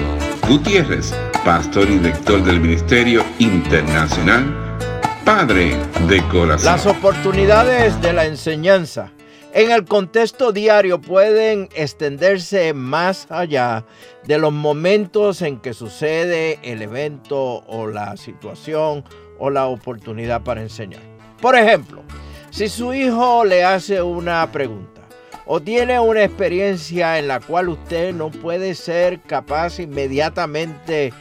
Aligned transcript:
Gutiérrez, 0.49 1.15
pastor 1.45 1.91
y 1.91 1.99
director 1.99 2.43
del 2.45 2.61
Ministerio 2.61 3.25
Internacional 3.39 4.79
Padre 5.25 5.77
de 6.09 6.23
Corazón. 6.29 6.67
Las 6.67 6.87
oportunidades 6.87 8.01
de 8.01 8.13
la 8.13 8.27
enseñanza 8.27 9.11
en 9.57 9.71
el 9.71 9.87
contexto 9.87 10.53
diario 10.53 11.01
pueden 11.01 11.71
extenderse 11.75 12.75
más 12.75 13.27
allá 13.31 13.87
de 14.25 14.37
los 14.37 14.53
momentos 14.53 15.41
en 15.41 15.61
que 15.61 15.73
sucede 15.73 16.59
el 16.63 16.83
evento 16.83 17.65
o 17.67 17.87
la 17.87 18.19
situación 18.19 19.03
o 19.39 19.49
la 19.49 19.65
oportunidad 19.65 20.43
para 20.43 20.61
enseñar. 20.61 21.01
Por 21.41 21.57
ejemplo, 21.57 22.03
si 22.51 22.69
su 22.69 22.93
hijo 22.93 23.47
le 23.47 23.65
hace 23.65 24.03
una 24.03 24.53
pregunta 24.53 25.01
o 25.47 25.59
tiene 25.59 25.99
una 26.01 26.25
experiencia 26.25 27.19
en 27.19 27.27
la 27.27 27.41
cual 27.41 27.71
usted 27.71 28.13
no 28.13 28.31
puede 28.31 28.75
ser 28.75 29.23
capaz 29.23 29.79
inmediatamente 29.79 31.15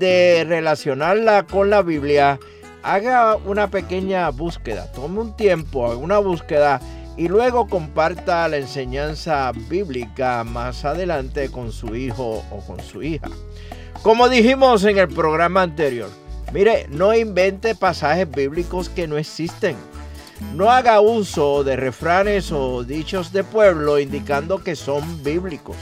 de 0.00 0.44
relacionarla 0.44 1.44
con 1.44 1.70
la 1.70 1.82
Biblia, 1.82 2.40
haga 2.82 3.36
una 3.36 3.70
pequeña 3.70 4.28
búsqueda, 4.30 4.90
tome 4.90 5.20
un 5.20 5.36
tiempo, 5.36 5.88
una 5.96 6.18
búsqueda 6.18 6.80
y 7.16 7.28
luego 7.28 7.66
comparta 7.66 8.46
la 8.48 8.58
enseñanza 8.58 9.50
bíblica 9.52 10.44
más 10.44 10.84
adelante 10.84 11.50
con 11.50 11.72
su 11.72 11.96
hijo 11.96 12.44
o 12.50 12.60
con 12.66 12.80
su 12.80 13.02
hija. 13.02 13.28
Como 14.02 14.28
dijimos 14.28 14.84
en 14.84 14.98
el 14.98 15.08
programa 15.08 15.62
anterior, 15.62 16.10
mire, 16.52 16.86
no 16.90 17.14
invente 17.14 17.74
pasajes 17.74 18.30
bíblicos 18.30 18.88
que 18.88 19.08
no 19.08 19.16
existen. 19.16 19.76
No 20.54 20.70
haga 20.70 21.00
uso 21.00 21.64
de 21.64 21.76
refranes 21.76 22.52
o 22.52 22.84
dichos 22.84 23.32
de 23.32 23.42
pueblo 23.42 23.98
indicando 23.98 24.62
que 24.62 24.76
son 24.76 25.24
bíblicos. 25.24 25.76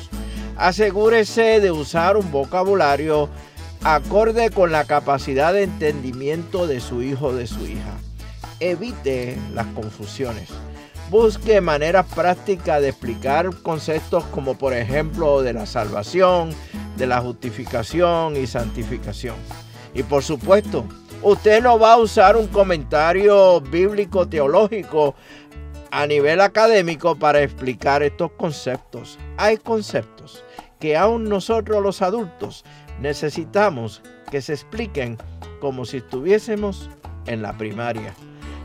Asegúrese 0.56 1.60
de 1.60 1.72
usar 1.72 2.16
un 2.16 2.30
vocabulario 2.30 3.28
acorde 3.82 4.50
con 4.50 4.70
la 4.70 4.84
capacidad 4.84 5.52
de 5.52 5.64
entendimiento 5.64 6.68
de 6.68 6.78
su 6.78 7.02
hijo 7.02 7.26
o 7.26 7.34
de 7.34 7.48
su 7.48 7.66
hija. 7.66 7.98
Evite 8.60 9.36
las 9.52 9.66
confusiones. 9.66 10.48
Busque 11.10 11.60
maneras 11.60 12.06
prácticas 12.14 12.80
de 12.80 12.88
explicar 12.88 13.50
conceptos 13.62 14.24
como 14.26 14.56
por 14.56 14.72
ejemplo 14.72 15.42
de 15.42 15.52
la 15.52 15.66
salvación, 15.66 16.50
de 16.96 17.06
la 17.06 17.20
justificación 17.20 18.36
y 18.36 18.46
santificación. 18.46 19.36
Y 19.92 20.02
por 20.02 20.24
supuesto, 20.24 20.86
usted 21.22 21.62
no 21.62 21.78
va 21.78 21.92
a 21.92 21.98
usar 21.98 22.36
un 22.36 22.48
comentario 22.48 23.60
bíblico 23.60 24.26
teológico 24.26 25.14
a 25.90 26.06
nivel 26.06 26.40
académico 26.40 27.14
para 27.16 27.42
explicar 27.42 28.02
estos 28.02 28.32
conceptos. 28.32 29.18
Hay 29.36 29.58
conceptos 29.58 30.42
que 30.80 30.96
aún 30.96 31.28
nosotros 31.28 31.82
los 31.82 32.02
adultos 32.02 32.64
necesitamos 33.00 34.02
que 34.30 34.40
se 34.40 34.54
expliquen 34.54 35.18
como 35.60 35.84
si 35.84 35.98
estuviésemos 35.98 36.90
en 37.26 37.42
la 37.42 37.56
primaria. 37.56 38.14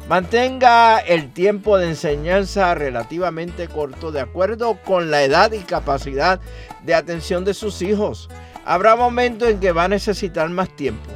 Mantenga 0.09 0.97
el 0.97 1.31
tiempo 1.31 1.77
de 1.77 1.89
enseñanza 1.89 2.73
relativamente 2.73 3.67
corto 3.67 4.11
de 4.11 4.21
acuerdo 4.21 4.79
con 4.83 5.11
la 5.11 5.21
edad 5.21 5.51
y 5.51 5.59
capacidad 5.59 6.39
de 6.83 6.95
atención 6.95 7.45
de 7.45 7.53
sus 7.53 7.83
hijos. 7.83 8.27
Habrá 8.65 8.95
momentos 8.95 9.49
en 9.49 9.59
que 9.59 9.71
va 9.71 9.83
a 9.83 9.87
necesitar 9.87 10.49
más 10.49 10.75
tiempo. 10.75 11.11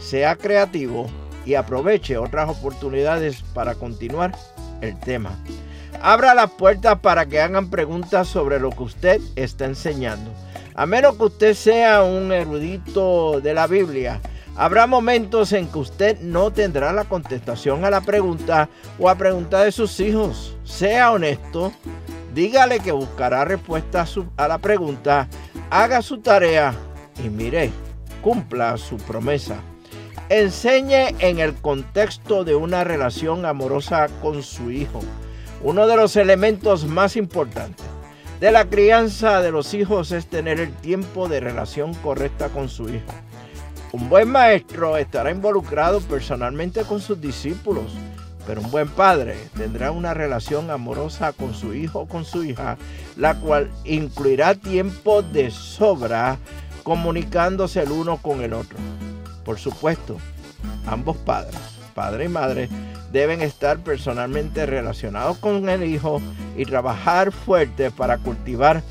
Sea 0.00 0.34
creativo 0.34 1.10
y 1.44 1.56
aproveche 1.56 2.16
otras 2.16 2.48
oportunidades 2.48 3.42
para 3.52 3.74
continuar 3.74 4.34
el 4.80 4.98
tema. 4.98 5.38
Abra 6.00 6.34
las 6.34 6.50
puertas 6.52 7.00
para 7.00 7.26
que 7.26 7.42
hagan 7.42 7.68
preguntas 7.68 8.28
sobre 8.28 8.58
lo 8.58 8.70
que 8.70 8.82
usted 8.84 9.20
está 9.36 9.66
enseñando. 9.66 10.32
A 10.74 10.86
menos 10.86 11.16
que 11.16 11.24
usted 11.24 11.52
sea 11.52 12.02
un 12.02 12.32
erudito 12.32 13.42
de 13.42 13.52
la 13.52 13.66
Biblia, 13.66 14.22
Habrá 14.58 14.88
momentos 14.88 15.52
en 15.52 15.68
que 15.68 15.78
usted 15.78 16.18
no 16.18 16.50
tendrá 16.50 16.92
la 16.92 17.04
contestación 17.04 17.84
a 17.84 17.90
la 17.90 18.00
pregunta 18.00 18.68
o 18.98 19.08
a 19.08 19.14
pregunta 19.14 19.62
de 19.62 19.70
sus 19.70 20.00
hijos. 20.00 20.56
Sea 20.64 21.12
honesto, 21.12 21.72
dígale 22.34 22.80
que 22.80 22.90
buscará 22.90 23.44
respuesta 23.44 24.04
a, 24.36 24.48
la 24.48 24.58
pregunta, 24.58 25.28
haga 25.70 26.02
su 26.02 26.18
tarea 26.18 26.74
y 27.24 27.28
mire, 27.28 27.70
cumpla 28.20 28.76
su 28.78 28.96
promesa. 28.96 29.60
Enseñe 30.28 31.14
en 31.20 31.38
el 31.38 31.54
contexto 31.54 32.42
de 32.42 32.56
una 32.56 32.82
relación 32.82 33.46
amorosa 33.46 34.08
con 34.20 34.42
su 34.42 34.72
hijo. 34.72 34.98
Uno 35.62 35.86
de 35.86 35.96
los 35.96 36.16
elementos 36.16 36.84
más 36.84 37.14
importantes 37.14 37.86
de 38.40 38.50
la 38.50 38.64
crianza 38.64 39.40
de 39.40 39.52
los 39.52 39.72
hijos 39.72 40.10
es 40.10 40.26
tener 40.26 40.58
el 40.58 40.72
tiempo 40.72 41.28
de 41.28 41.38
relación 41.38 41.94
correcta 41.94 42.48
con 42.48 42.68
su 42.68 42.88
hijo. 42.88 43.12
Un 43.90 44.10
buen 44.10 44.28
maestro 44.28 44.98
estará 44.98 45.30
involucrado 45.30 46.00
personalmente 46.00 46.82
con 46.82 47.00
sus 47.00 47.18
discípulos, 47.18 47.94
pero 48.46 48.60
un 48.60 48.70
buen 48.70 48.88
padre 48.88 49.36
tendrá 49.56 49.92
una 49.92 50.12
relación 50.12 50.70
amorosa 50.70 51.32
con 51.32 51.54
su 51.54 51.72
hijo 51.72 52.00
o 52.00 52.08
con 52.08 52.26
su 52.26 52.44
hija, 52.44 52.76
la 53.16 53.40
cual 53.40 53.70
incluirá 53.84 54.54
tiempo 54.54 55.22
de 55.22 55.50
sobra 55.50 56.36
comunicándose 56.82 57.82
el 57.82 57.92
uno 57.92 58.18
con 58.18 58.42
el 58.42 58.52
otro. 58.52 58.76
Por 59.42 59.58
supuesto, 59.58 60.18
ambos 60.86 61.16
padres, 61.16 61.58
padre 61.94 62.26
y 62.26 62.28
madre, 62.28 62.68
deben 63.10 63.40
estar 63.40 63.78
personalmente 63.78 64.66
relacionados 64.66 65.38
con 65.38 65.66
el 65.70 65.82
hijo 65.84 66.20
y 66.58 66.66
trabajar 66.66 67.32
fuerte 67.32 67.90
para 67.90 68.18
cultivar 68.18 68.82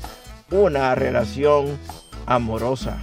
una 0.50 0.96
relación 0.96 1.78
amorosa. 2.26 2.98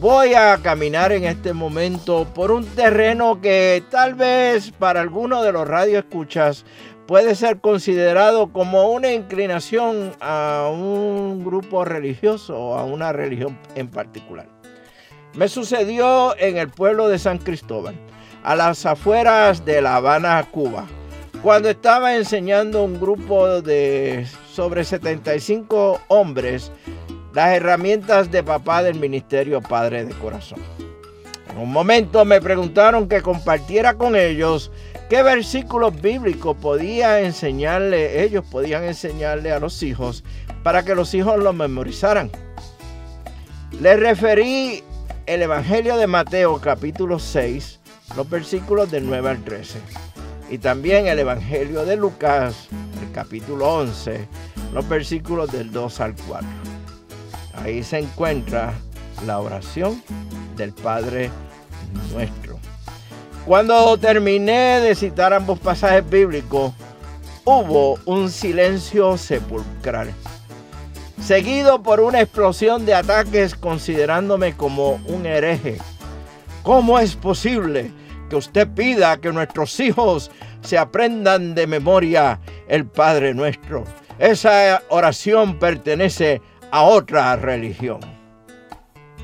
Voy 0.00 0.34
a 0.34 0.58
caminar 0.60 1.12
en 1.12 1.24
este 1.24 1.52
momento 1.52 2.26
por 2.34 2.50
un 2.50 2.66
terreno 2.66 3.40
que 3.40 3.82
tal 3.90 4.14
vez 4.14 4.72
para 4.72 5.00
algunos 5.00 5.44
de 5.44 5.52
los 5.52 5.66
radioescuchas 5.66 6.64
puede 7.06 7.34
ser 7.36 7.60
considerado 7.60 8.52
como 8.52 8.90
una 8.90 9.12
inclinación 9.12 10.12
a 10.20 10.68
un 10.70 11.44
grupo 11.44 11.84
religioso 11.84 12.58
o 12.58 12.76
a 12.76 12.84
una 12.84 13.12
religión 13.12 13.56
en 13.76 13.88
particular. 13.88 14.48
Me 15.34 15.48
sucedió 15.48 16.36
en 16.38 16.56
el 16.56 16.68
pueblo 16.68 17.08
de 17.08 17.18
San 17.18 17.38
Cristóbal, 17.38 17.94
a 18.42 18.56
las 18.56 18.84
afueras 18.86 19.64
de 19.64 19.80
La 19.80 19.96
Habana, 19.96 20.44
Cuba, 20.50 20.86
cuando 21.42 21.70
estaba 21.70 22.16
enseñando 22.16 22.82
un 22.82 22.98
grupo 22.98 23.62
de 23.62 24.26
sobre 24.50 24.84
75 24.84 26.00
hombres 26.08 26.72
las 27.34 27.56
herramientas 27.56 28.30
de 28.30 28.44
papá 28.44 28.84
del 28.84 29.00
ministerio 29.00 29.60
Padre 29.60 30.04
de 30.04 30.14
Corazón. 30.14 30.60
En 31.50 31.58
un 31.58 31.72
momento 31.72 32.24
me 32.24 32.40
preguntaron 32.40 33.08
que 33.08 33.22
compartiera 33.22 33.94
con 33.94 34.14
ellos 34.14 34.70
qué 35.10 35.22
versículos 35.24 36.00
bíblicos 36.00 36.56
podía 36.56 37.20
enseñarle, 37.20 38.22
ellos 38.22 38.44
podían 38.48 38.84
enseñarle 38.84 39.52
a 39.52 39.58
los 39.58 39.82
hijos 39.82 40.22
para 40.62 40.84
que 40.84 40.94
los 40.94 41.12
hijos 41.12 41.38
los 41.38 41.54
memorizaran. 41.54 42.30
Les 43.80 43.98
referí 43.98 44.84
el 45.26 45.42
Evangelio 45.42 45.96
de 45.96 46.06
Mateo 46.06 46.60
capítulo 46.60 47.18
6, 47.18 47.80
los 48.16 48.30
versículos 48.30 48.92
del 48.92 49.06
9 49.06 49.30
al 49.30 49.42
13. 49.42 49.80
Y 50.50 50.58
también 50.58 51.08
el 51.08 51.18
Evangelio 51.18 51.84
de 51.84 51.96
Lucas, 51.96 52.68
el 53.02 53.10
capítulo 53.10 53.74
11, 53.74 54.28
los 54.72 54.88
versículos 54.88 55.50
del 55.50 55.72
2 55.72 56.00
al 56.00 56.14
4. 56.28 56.73
Ahí 57.56 57.82
se 57.82 57.98
encuentra 57.98 58.74
la 59.26 59.40
oración 59.40 60.02
del 60.56 60.72
Padre 60.72 61.30
nuestro. 62.12 62.58
Cuando 63.46 63.96
terminé 63.98 64.80
de 64.80 64.94
citar 64.94 65.32
ambos 65.32 65.58
pasajes 65.58 66.08
bíblicos, 66.08 66.72
hubo 67.44 67.98
un 68.06 68.30
silencio 68.30 69.18
sepulcral, 69.18 70.10
seguido 71.20 71.82
por 71.82 72.00
una 72.00 72.22
explosión 72.22 72.86
de 72.86 72.94
ataques 72.94 73.54
considerándome 73.54 74.56
como 74.56 74.94
un 75.06 75.26
hereje. 75.26 75.78
¿Cómo 76.62 76.98
es 76.98 77.14
posible 77.14 77.92
que 78.30 78.36
usted 78.36 78.66
pida 78.66 79.18
que 79.18 79.30
nuestros 79.30 79.78
hijos 79.78 80.30
se 80.62 80.78
aprendan 80.78 81.54
de 81.54 81.66
memoria 81.66 82.40
el 82.66 82.86
Padre 82.86 83.34
nuestro? 83.34 83.84
Esa 84.18 84.82
oración 84.88 85.58
pertenece 85.58 86.36
a 86.36 86.40
otra 86.82 87.36
religión. 87.36 88.00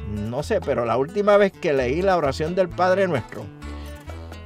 No 0.09 0.43
sé, 0.43 0.61
pero 0.61 0.85
la 0.85 0.97
última 0.97 1.37
vez 1.37 1.53
que 1.53 1.73
leí 1.73 2.03
la 2.03 2.17
oración 2.17 2.55
del 2.55 2.69
Padre 2.69 3.09
nuestro, 3.09 3.45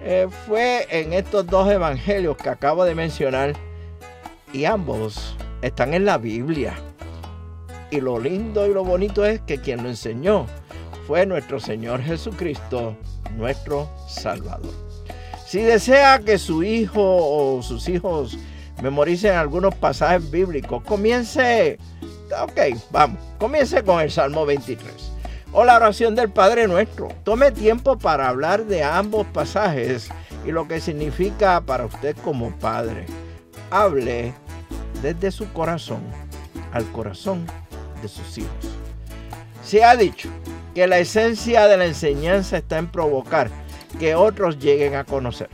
eh, 0.03 0.29
fue 0.47 0.87
en 0.91 1.13
estos 1.13 1.47
dos 1.47 1.71
evangelios 1.71 2.37
que 2.37 2.51
acabo 2.51 2.85
de 2.85 2.95
mencionar 2.95 3.55
y 4.53 4.67
ambos 4.67 5.37
están 5.63 5.95
en 5.95 6.05
la 6.05 6.19
Biblia. 6.19 6.75
Y 7.91 8.01
lo 8.01 8.19
lindo 8.19 8.67
y 8.67 8.75
lo 8.75 8.85
bonito 8.85 9.25
es 9.25 9.41
que 9.41 9.61
quien 9.61 9.83
lo 9.83 9.89
enseñó 9.89 10.47
fue 11.07 11.27
nuestro 11.27 11.59
Señor 11.61 12.03
Jesucristo, 12.03 12.97
nuestro 13.37 13.89
Salvador. 14.09 14.73
Si 15.47 15.61
desea 15.61 16.19
que 16.19 16.39
su 16.39 16.63
hijo 16.63 17.01
o 17.03 17.63
sus 17.63 17.89
hijos 17.89 18.37
memoricen 18.83 19.35
algunos 19.35 19.75
pasajes 19.75 20.31
bíblicos, 20.31 20.83
comience, 20.83 21.79
ok, 22.43 22.61
vamos, 22.91 23.19
comience 23.39 23.83
con 23.83 24.01
el 24.01 24.11
Salmo 24.11 24.47
23 24.47 25.15
o 25.53 25.65
la 25.65 25.77
oración 25.77 26.15
del 26.15 26.31
Padre 26.31 26.67
Nuestro. 26.67 27.09
Tome 27.23 27.53
tiempo 27.53 27.97
para 27.97 28.29
hablar 28.29 28.67
de 28.67 28.83
ambos 28.83 29.27
pasajes 29.29 30.09
y 30.45 30.51
lo 30.51 30.67
que 30.67 30.81
significa 30.81 31.61
para 31.61 31.87
usted 31.87 32.17
como 32.25 32.51
padre. 32.59 33.07
Hable 33.71 34.35
desde 35.01 35.31
su 35.31 35.51
corazón 35.53 36.03
al 36.73 36.85
corazón 36.91 37.47
de 38.03 38.09
sus 38.09 38.39
hijos. 38.39 38.51
Se 39.63 39.85
ha 39.85 39.97
dicho 39.97 40.29
que 40.75 40.87
la 40.87 40.99
esencia 40.99 41.69
de 41.69 41.77
la 41.77 41.87
enseñanza 41.87 42.59
está 42.59 42.79
en 42.79 42.89
provocar 42.89 43.49
que 43.99 44.17
otros 44.17 44.59
lleguen 44.59 44.97
a 44.97 45.05
conocer. 45.05 45.49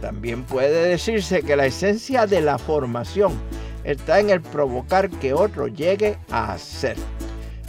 También 0.00 0.44
puede 0.44 0.86
decirse 0.86 1.42
que 1.42 1.56
la 1.56 1.66
esencia 1.66 2.26
de 2.26 2.40
la 2.40 2.58
formación 2.58 3.32
está 3.84 4.20
en 4.20 4.30
el 4.30 4.40
provocar 4.40 5.10
que 5.10 5.34
otro 5.34 5.68
llegue 5.68 6.18
a 6.30 6.52
hacer. 6.52 6.96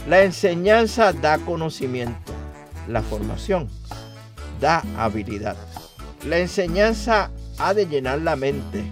La 0.08 0.22
enseñanza 0.22 1.12
da 1.12 1.38
conocimiento, 1.38 2.32
la 2.88 3.02
formación 3.02 3.68
da 4.60 4.82
habilidad. 4.96 5.56
La 6.24 6.38
enseñanza 6.38 7.30
ha 7.58 7.74
de 7.74 7.86
llenar 7.86 8.20
la 8.20 8.36
mente, 8.36 8.84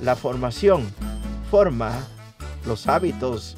la 0.00 0.16
formación 0.16 0.86
forma 1.50 1.92
los 2.66 2.86
hábitos 2.86 3.56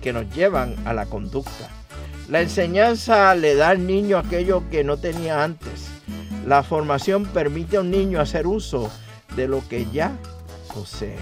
que 0.00 0.12
nos 0.12 0.28
llevan 0.34 0.76
a 0.86 0.92
la 0.92 1.06
conducta. 1.06 1.68
La 2.28 2.40
enseñanza 2.40 3.34
le 3.34 3.54
da 3.54 3.70
al 3.70 3.86
niño 3.86 4.18
aquello 4.18 4.62
que 4.70 4.84
no 4.84 4.96
tenía 4.96 5.44
antes. 5.44 5.88
La 6.46 6.62
formación 6.62 7.24
permite 7.26 7.76
a 7.76 7.80
un 7.80 7.90
niño 7.90 8.20
hacer 8.20 8.46
uso 8.46 8.90
de 9.36 9.48
lo 9.48 9.66
que 9.68 9.86
ya 9.90 10.12
posee. 10.72 11.16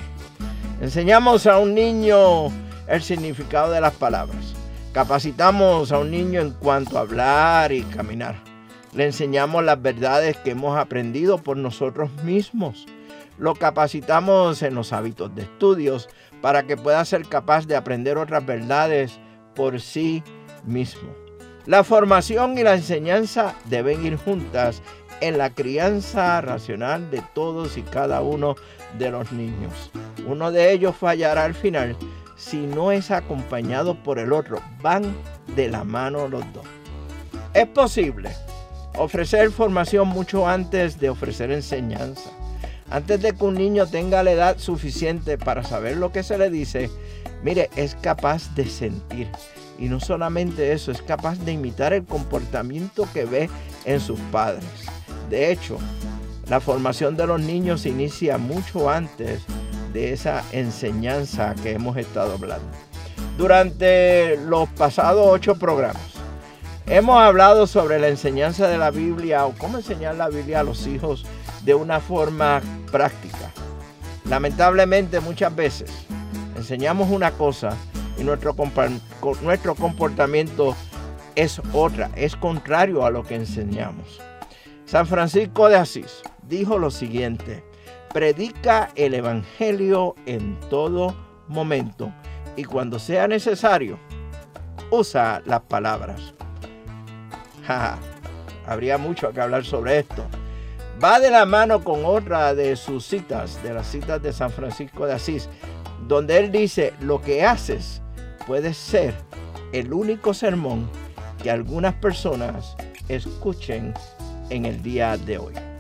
Enseñamos 0.82 1.46
a 1.46 1.58
un 1.58 1.74
niño 1.76 2.48
el 2.88 3.02
significado 3.04 3.70
de 3.70 3.80
las 3.80 3.92
palabras. 3.92 4.52
Capacitamos 4.92 5.92
a 5.92 6.00
un 6.00 6.10
niño 6.10 6.40
en 6.40 6.50
cuanto 6.50 6.98
a 6.98 7.02
hablar 7.02 7.70
y 7.70 7.82
caminar. 7.82 8.34
Le 8.92 9.04
enseñamos 9.06 9.62
las 9.62 9.80
verdades 9.80 10.36
que 10.38 10.50
hemos 10.50 10.76
aprendido 10.76 11.38
por 11.38 11.56
nosotros 11.56 12.10
mismos. 12.24 12.86
Lo 13.38 13.54
capacitamos 13.54 14.60
en 14.64 14.74
los 14.74 14.92
hábitos 14.92 15.32
de 15.36 15.42
estudios 15.42 16.08
para 16.40 16.64
que 16.64 16.76
pueda 16.76 17.04
ser 17.04 17.28
capaz 17.28 17.68
de 17.68 17.76
aprender 17.76 18.18
otras 18.18 18.44
verdades 18.44 19.20
por 19.54 19.80
sí 19.80 20.24
mismo. 20.64 21.14
La 21.64 21.84
formación 21.84 22.58
y 22.58 22.64
la 22.64 22.74
enseñanza 22.74 23.54
deben 23.66 24.04
ir 24.04 24.16
juntas 24.16 24.82
en 25.20 25.38
la 25.38 25.50
crianza 25.50 26.40
racional 26.40 27.08
de 27.12 27.22
todos 27.36 27.76
y 27.76 27.82
cada 27.82 28.20
uno 28.20 28.56
de 28.98 29.12
los 29.12 29.30
niños. 29.30 29.92
Uno 30.26 30.52
de 30.52 30.72
ellos 30.72 30.96
fallará 30.96 31.44
al 31.44 31.54
final 31.54 31.96
si 32.36 32.58
no 32.66 32.92
es 32.92 33.10
acompañado 33.10 33.94
por 34.02 34.18
el 34.18 34.32
otro. 34.32 34.60
Van 34.80 35.14
de 35.54 35.68
la 35.68 35.84
mano 35.84 36.28
los 36.28 36.44
dos. 36.52 36.64
Es 37.54 37.66
posible 37.68 38.30
ofrecer 38.96 39.50
formación 39.50 40.08
mucho 40.08 40.48
antes 40.48 40.98
de 40.98 41.10
ofrecer 41.10 41.50
enseñanza. 41.50 42.30
Antes 42.90 43.22
de 43.22 43.32
que 43.32 43.44
un 43.44 43.54
niño 43.54 43.86
tenga 43.86 44.22
la 44.22 44.32
edad 44.32 44.58
suficiente 44.58 45.38
para 45.38 45.64
saber 45.64 45.96
lo 45.96 46.12
que 46.12 46.22
se 46.22 46.36
le 46.36 46.50
dice, 46.50 46.90
mire, 47.42 47.70
es 47.76 47.94
capaz 47.94 48.54
de 48.54 48.66
sentir. 48.66 49.28
Y 49.78 49.88
no 49.88 49.98
solamente 49.98 50.72
eso, 50.72 50.92
es 50.92 51.00
capaz 51.00 51.38
de 51.38 51.52
imitar 51.52 51.92
el 51.94 52.04
comportamiento 52.04 53.08
que 53.14 53.24
ve 53.24 53.48
en 53.86 53.98
sus 53.98 54.20
padres. 54.30 54.64
De 55.30 55.50
hecho, 55.50 55.78
la 56.48 56.60
formación 56.60 57.16
de 57.16 57.26
los 57.26 57.40
niños 57.40 57.86
inicia 57.86 58.36
mucho 58.36 58.90
antes 58.90 59.40
de 59.92 60.12
esa 60.12 60.42
enseñanza 60.52 61.54
que 61.62 61.72
hemos 61.72 61.96
estado 61.96 62.34
hablando. 62.34 62.66
Durante 63.36 64.36
los 64.36 64.68
pasados 64.70 65.26
ocho 65.28 65.56
programas 65.56 66.02
hemos 66.86 67.20
hablado 67.20 67.66
sobre 67.66 67.98
la 67.98 68.08
enseñanza 68.08 68.68
de 68.68 68.78
la 68.78 68.90
Biblia 68.90 69.46
o 69.46 69.54
cómo 69.56 69.78
enseñar 69.78 70.16
la 70.16 70.28
Biblia 70.28 70.60
a 70.60 70.64
los 70.64 70.86
hijos 70.86 71.24
de 71.64 71.74
una 71.74 72.00
forma 72.00 72.60
práctica. 72.90 73.52
Lamentablemente 74.24 75.20
muchas 75.20 75.54
veces 75.54 75.90
enseñamos 76.56 77.10
una 77.10 77.32
cosa 77.32 77.76
y 78.18 78.24
nuestro, 78.24 78.54
nuestro 79.42 79.74
comportamiento 79.74 80.76
es 81.34 81.60
otra, 81.72 82.10
es 82.14 82.36
contrario 82.36 83.04
a 83.04 83.10
lo 83.10 83.24
que 83.24 83.36
enseñamos. 83.36 84.20
San 84.84 85.06
Francisco 85.06 85.68
de 85.68 85.76
Asís 85.76 86.22
dijo 86.48 86.78
lo 86.78 86.90
siguiente, 86.90 87.64
predica 88.12 88.90
el 88.94 89.14
Evangelio 89.14 90.14
en 90.26 90.58
todo 90.68 91.14
momento 91.48 92.12
y 92.56 92.64
cuando 92.64 92.98
sea 92.98 93.26
necesario, 93.26 93.98
usa 94.90 95.42
las 95.46 95.62
palabras. 95.62 96.34
habría 98.66 98.98
mucho 98.98 99.32
que 99.32 99.40
hablar 99.40 99.64
sobre 99.64 100.00
esto. 100.00 100.24
Va 101.02 101.18
de 101.18 101.30
la 101.30 101.46
mano 101.46 101.82
con 101.82 102.04
otra 102.04 102.54
de 102.54 102.76
sus 102.76 103.04
citas, 103.04 103.62
de 103.62 103.74
las 103.74 103.86
citas 103.86 104.22
de 104.22 104.32
San 104.32 104.50
Francisco 104.50 105.06
de 105.06 105.14
Asís, 105.14 105.48
donde 106.06 106.38
él 106.38 106.52
dice, 106.52 106.92
lo 107.00 107.20
que 107.20 107.44
haces 107.44 108.02
puede 108.46 108.74
ser 108.74 109.14
el 109.72 109.92
único 109.92 110.34
sermón 110.34 110.88
que 111.42 111.50
algunas 111.50 111.94
personas 111.94 112.76
escuchen 113.08 113.94
en 114.50 114.66
el 114.66 114.82
día 114.82 115.16
de 115.16 115.38
hoy. 115.38 115.71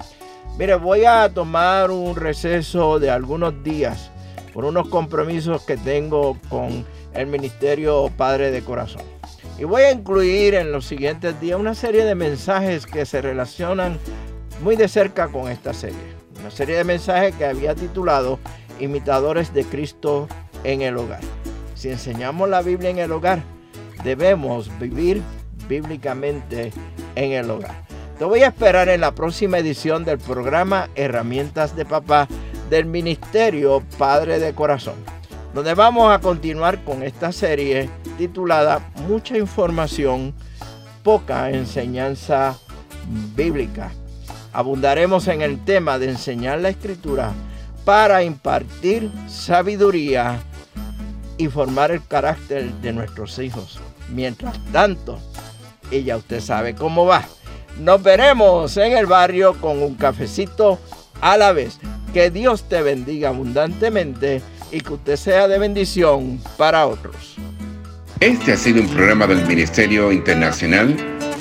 Mire, 0.58 0.74
voy 0.74 1.06
a 1.06 1.32
tomar 1.32 1.90
un 1.90 2.14
receso 2.14 2.98
de 2.98 3.10
algunos 3.10 3.64
días 3.64 4.10
por 4.52 4.66
unos 4.66 4.88
compromisos 4.88 5.62
que 5.62 5.78
tengo 5.78 6.36
con 6.50 6.84
el 7.14 7.26
Ministerio 7.26 8.10
Padre 8.16 8.50
de 8.50 8.62
Corazón. 8.62 9.02
Y 9.58 9.64
voy 9.64 9.82
a 9.82 9.92
incluir 9.92 10.54
en 10.54 10.70
los 10.70 10.84
siguientes 10.84 11.40
días 11.40 11.58
una 11.58 11.74
serie 11.74 12.04
de 12.04 12.14
mensajes 12.14 12.84
que 12.84 13.06
se 13.06 13.22
relacionan 13.22 13.98
muy 14.62 14.76
de 14.76 14.88
cerca 14.88 15.28
con 15.28 15.50
esta 15.50 15.72
serie. 15.72 15.96
Una 16.38 16.50
serie 16.50 16.76
de 16.76 16.84
mensajes 16.84 17.34
que 17.34 17.46
había 17.46 17.74
titulado 17.74 18.38
Imitadores 18.78 19.54
de 19.54 19.64
Cristo 19.64 20.28
en 20.64 20.82
el 20.82 20.98
hogar. 20.98 21.20
Si 21.74 21.88
enseñamos 21.88 22.48
la 22.48 22.60
Biblia 22.60 22.90
en 22.90 22.98
el 22.98 23.12
hogar, 23.12 23.42
debemos 24.04 24.70
vivir 24.78 25.22
bíblicamente 25.66 26.72
en 27.14 27.32
el 27.32 27.50
hogar. 27.50 27.81
Te 28.22 28.26
voy 28.26 28.44
a 28.44 28.46
esperar 28.50 28.88
en 28.88 29.00
la 29.00 29.16
próxima 29.16 29.58
edición 29.58 30.04
del 30.04 30.18
programa 30.18 30.88
Herramientas 30.94 31.74
de 31.74 31.84
Papá 31.84 32.28
del 32.70 32.86
Ministerio 32.86 33.82
Padre 33.98 34.38
de 34.38 34.54
Corazón, 34.54 34.94
donde 35.52 35.74
vamos 35.74 36.08
a 36.14 36.20
continuar 36.20 36.84
con 36.84 37.02
esta 37.02 37.32
serie 37.32 37.90
titulada 38.18 38.92
Mucha 39.08 39.36
información, 39.36 40.32
poca 41.02 41.50
enseñanza 41.50 42.56
bíblica. 43.34 43.90
Abundaremos 44.52 45.26
en 45.26 45.42
el 45.42 45.64
tema 45.64 45.98
de 45.98 46.10
enseñar 46.10 46.60
la 46.60 46.68
escritura 46.68 47.32
para 47.84 48.22
impartir 48.22 49.10
sabiduría 49.26 50.38
y 51.38 51.48
formar 51.48 51.90
el 51.90 52.06
carácter 52.06 52.72
de 52.74 52.92
nuestros 52.92 53.40
hijos. 53.40 53.80
Mientras 54.10 54.56
tanto, 54.70 55.18
ya 55.90 56.16
usted 56.16 56.40
sabe 56.40 56.76
cómo 56.76 57.04
va. 57.04 57.24
Nos 57.80 58.02
veremos 58.02 58.76
en 58.76 58.96
el 58.96 59.06
barrio 59.06 59.54
con 59.60 59.82
un 59.82 59.94
cafecito 59.94 60.78
a 61.20 61.36
la 61.36 61.52
vez. 61.52 61.78
Que 62.12 62.30
Dios 62.30 62.68
te 62.68 62.82
bendiga 62.82 63.30
abundantemente 63.30 64.42
y 64.70 64.80
que 64.80 64.92
usted 64.94 65.16
sea 65.16 65.48
de 65.48 65.58
bendición 65.58 66.40
para 66.56 66.86
otros. 66.86 67.36
Este 68.20 68.52
ha 68.52 68.56
sido 68.56 68.82
un 68.82 68.88
programa 68.88 69.26
del 69.26 69.44
Ministerio 69.46 70.12
Internacional 70.12 70.96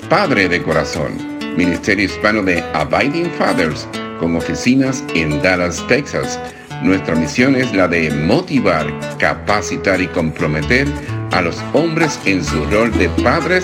Padre 0.10 0.50
de 0.50 0.62
Corazón, 0.62 1.12
Ministerio 1.56 2.06
Hispano 2.06 2.44
de 2.44 2.62
Abiding 2.74 3.32
Fathers, 3.38 3.88
con 4.20 4.36
oficinas 4.36 5.04
en 5.14 5.42
Dallas, 5.42 5.86
Texas. 5.88 6.40
Nuestra 6.84 7.16
misión 7.16 7.56
es 7.56 7.74
la 7.74 7.88
de 7.88 8.12
motivar, 8.12 8.88
capacitar 9.20 10.02
y 10.02 10.08
comprometer 10.08 10.88
a 11.32 11.42
los 11.42 11.58
hombres 11.74 12.20
en 12.26 12.44
su 12.44 12.66
rol 12.66 12.92
de 12.98 13.08
padres 13.24 13.64